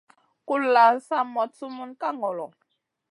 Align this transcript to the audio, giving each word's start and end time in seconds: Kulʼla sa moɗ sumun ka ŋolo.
Kulʼla 0.47 0.85
sa 1.07 1.17
moɗ 1.33 1.49
sumun 1.57 1.91
ka 1.99 2.07
ŋolo. 2.19 2.45